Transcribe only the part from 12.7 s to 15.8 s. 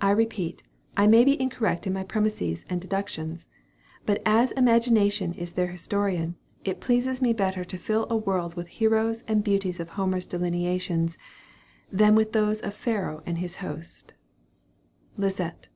"Pharaoh and his host." LISETTE.